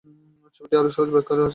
ছবিটির 0.53 0.79
আরো 0.79 0.89
সহজ 0.89 1.09
ব্যাখ্যা 1.11 1.33
আছে। 1.37 1.49